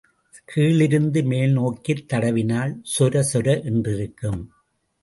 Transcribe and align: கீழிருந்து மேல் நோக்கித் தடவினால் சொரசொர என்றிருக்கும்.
கீழிருந்து 0.45 1.23
மேல் 1.23 1.51
நோக்கித் 1.51 2.13
தடவினால் 2.13 2.73
சொரசொர 2.99 3.55
என்றிருக்கும். 3.71 4.41